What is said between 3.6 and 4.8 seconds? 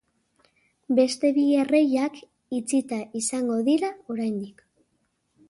dira oraindik.